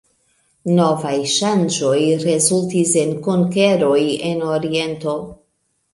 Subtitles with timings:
[0.77, 5.15] Novaj ŝanĝoj rezultis en konkeroj en oriento.